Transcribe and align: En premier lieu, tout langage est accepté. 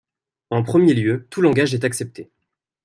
En 0.49 0.63
premier 0.63 0.95
lieu, 0.95 1.27
tout 1.29 1.43
langage 1.43 1.75
est 1.75 1.83
accepté. 1.85 2.31